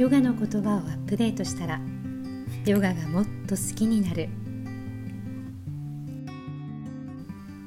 [0.00, 1.78] ヨガの言葉をアップデートしたら
[2.64, 4.30] ヨガがもっと好きになる。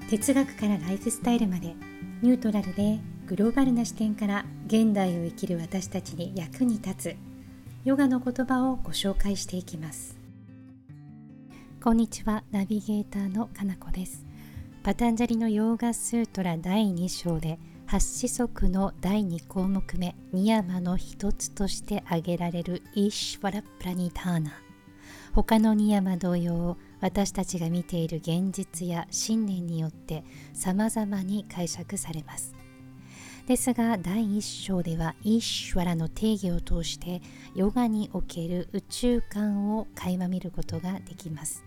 [0.10, 1.76] 哲学からライフスタイルまで
[2.24, 2.98] ニュートラルで
[3.28, 7.16] グローバルな視点から現代を生きる私たちに役に立つ
[7.86, 10.18] ヨガの言葉をご紹介していきます。
[11.84, 14.26] こんにちはナビゲーターのかなこです。
[14.82, 17.60] パタンジャリのヨーガスートラ第2章で
[17.94, 24.52] 8子則の第2項目目ニヤマの一つとして挙げられるイーシュワラプラニターナ。
[25.32, 32.56] 他のニヤマ同様私たちが見ている現実や信念によって様々に解釈されます。
[33.46, 37.22] ですが第1章ではイーシュワラの定義を通して
[37.54, 41.64] ヨガにおける宇宙観を垣間見ることができます。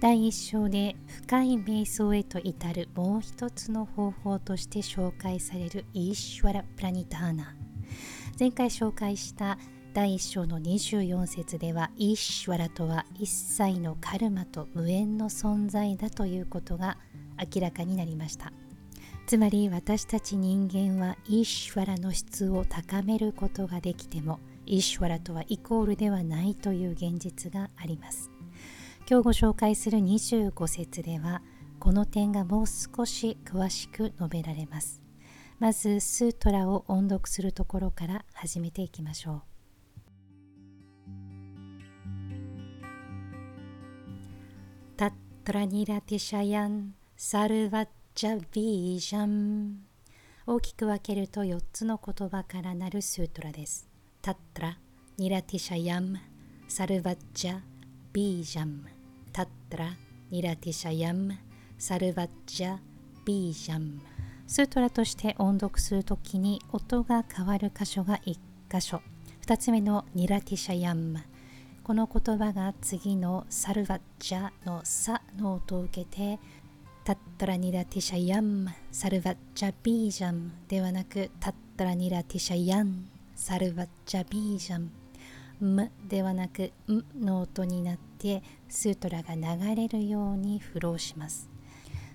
[0.00, 7.54] 第1章で深い瞑想へと至るもう一つの方法として紹介されるイーシュワラ・プラニターナ。
[8.38, 9.58] 前回紹介した
[9.92, 16.96] 第1章の24節ではイーシュワラとは一切のカルマと無縁の存在だということが
[17.54, 18.54] 明らかになりました。
[19.26, 28.30] つまり私たち人間はイーシュワラの質を高めることができてもイーシュワラとはイコールではないという現実があります。
[29.10, 31.42] 今日ご紹介する25節では
[31.80, 35.02] この点がもう少し詳しく述べられます
[35.58, 39.42] まずスートラを音読するところから始めていきましょう
[44.96, 45.12] タッ
[45.44, 49.80] トラニラティシャヤンサルバッチャビージャン
[50.46, 53.88] 大きく分けると4つの言葉からなるスートラです
[54.22, 54.78] タットラ
[55.18, 56.16] ニラティシャヤン
[56.68, 57.58] サルバッチャ
[58.12, 58.99] ビージャン
[59.32, 59.96] タットラ、
[60.30, 61.36] ニラティシャヤム、
[61.78, 62.78] サルバッジャ、
[63.24, 64.00] ビージャム。
[64.46, 68.36] スートラとして音読するときに音が変わる箇所が1
[68.68, 69.00] 箇所。
[69.46, 71.20] 2つ目のニラティシャヤム。
[71.84, 76.40] この言葉が次のサルバッジャのサの音を受けて、
[77.04, 84.90] タッタラニラティシャヤム、サルバッジャビージャムではなく、タッタラニラティシャヤン、サルバッジャビージャム。
[85.60, 88.09] むではなくんの音になって
[88.68, 91.48] スートラが流れるようにフローします。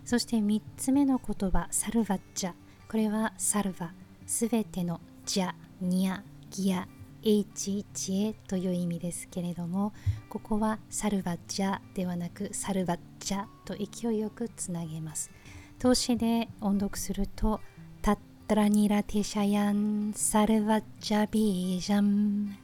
[0.03, 2.53] そして3つ目の言葉サルバッジャ。
[2.87, 3.93] これはサルバ
[4.27, 6.87] すべてのジャニアギア
[7.23, 9.93] H 知恵という意味ですけれども
[10.29, 15.31] ここはサルバッジャではなくサルバッジャと勢いよくつなげます。
[15.79, 17.59] 投資で音読すると
[18.01, 18.17] タッ
[18.47, 22.55] タラニラテシャヤンサルバッジャビージャン。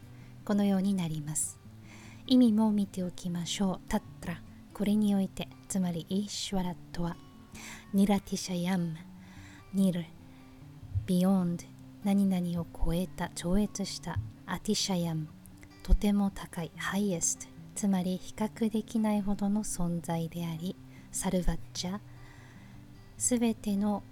[0.46, 1.61] このようになります。
[2.32, 3.90] 意味も見ておきましょう。
[3.90, 4.42] タットラ
[4.74, 7.18] これにおいてつまりイシュワラとは
[7.94, 8.96] ニラティシャヤム
[9.74, 10.06] ニル
[11.06, 11.66] ビヨンド
[12.06, 15.28] 何々を超えた超越したアティシャヤム
[15.84, 20.78] とても高いハイエストつまり比較できないほどの存在であり
[21.12, 22.00] サルバッチャ
[23.18, 24.04] すべての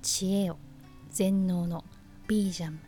[0.00, 0.56] 知恵を
[1.10, 1.84] 全能の
[2.26, 2.78] ビージャム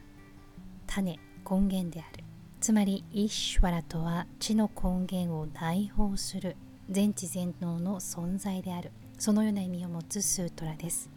[0.87, 2.28] 種根源である。
[2.69, 6.55] つまりイッシュワラとは地の根源を内包する
[6.91, 8.93] 全知全能の存在である。
[9.19, 11.09] そのような意味を持つスートラです。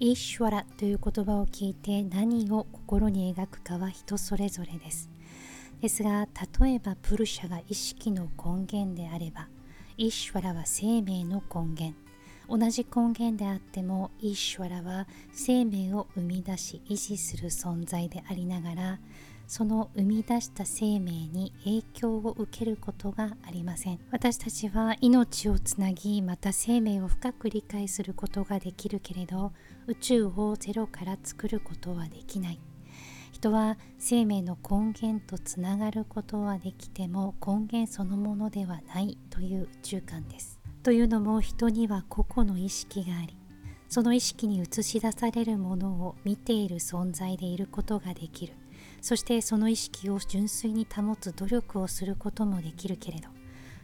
[0.00, 5.08] イッシュワラという言葉を聞いて何を心に描くかは人それぞれです。
[5.80, 6.26] ですが
[6.60, 9.46] 例えばプルシャが意識の根源であれば
[9.96, 11.94] イッシュワラは生命の根源。
[12.48, 18.98] 同じ根源であってもイッシュワラは生命を生み出し維持する存在でありながら
[19.50, 23.98] その生み出した生命に影響を受けることがありません。
[24.12, 29.52] 私たちは命をつなぎまた生命を深く理解することができるけれど
[29.88, 32.60] 宇宙をゼロから作ることはできない。
[33.32, 40.60] 人は生命の根源とつながることはできても根源そのものではないという宇宙観です。
[40.84, 43.36] というのも人には個々の意識があり
[43.88, 48.52] その意識に映し出されるものを見ている存在でいることができる。
[49.00, 53.28] そしてその意識を純粋に保つ努力をすることもできるけれど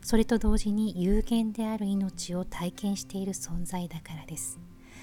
[0.06, 4.60] それと同時に有限である命を体験している存在だからです。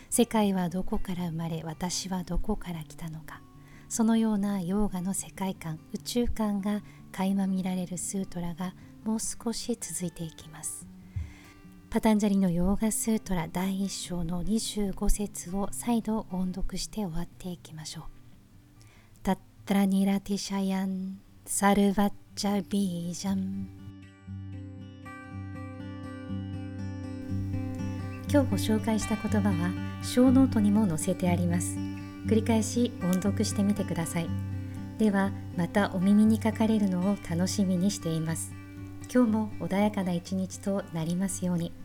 [0.09, 3.41] 世界はどこから生まれ私はどこから来たのか。
[3.89, 6.81] そのようなヨーガの世界観宇宙観が
[7.11, 10.87] 垣間見られるスートラがもう少し続いていきます。
[11.89, 18.22] パタンジャリのヨーガスートラ第1章の25節を再度音読して終わっていきましょう。
[19.65, 23.69] tatra niratiśayaṃ sarvajña bījam
[28.29, 29.71] 今日ご紹介した言葉は
[30.01, 31.77] 小ノートにも載せてあります
[32.27, 34.27] 繰り返し音読してみてください
[34.97, 38.51] ではまたお耳にかかれるのを楽しみにしています
[39.09, 41.82] 今日も穏やかな一日となりますように。